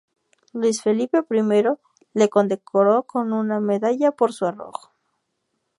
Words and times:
Luis 0.53 0.81
Felipe 0.81 1.19
I 1.19 1.63
le 2.15 2.27
condecoró 2.29 3.03
con 3.03 3.33
una 3.33 3.59
medalla 3.59 4.09
por 4.11 4.33
su 4.33 4.47
arrojo. 4.47 4.91